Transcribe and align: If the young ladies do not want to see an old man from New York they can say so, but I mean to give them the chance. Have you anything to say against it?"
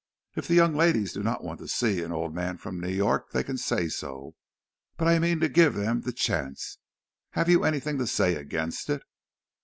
If 0.35 0.47
the 0.47 0.55
young 0.55 0.73
ladies 0.75 1.13
do 1.13 1.21
not 1.21 1.43
want 1.43 1.59
to 1.59 1.67
see 1.67 2.01
an 2.01 2.11
old 2.11 2.33
man 2.33 2.57
from 2.57 2.79
New 2.79 2.89
York 2.89 3.29
they 3.29 3.43
can 3.43 3.55
say 3.59 3.87
so, 3.87 4.33
but 4.97 5.07
I 5.07 5.19
mean 5.19 5.39
to 5.41 5.47
give 5.47 5.75
them 5.75 6.01
the 6.01 6.11
chance. 6.11 6.79
Have 7.33 7.47
you 7.47 7.63
anything 7.63 7.99
to 7.99 8.07
say 8.07 8.33
against 8.33 8.89
it?" 8.89 9.03